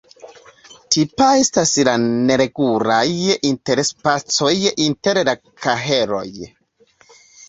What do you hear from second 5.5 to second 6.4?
kaheloj.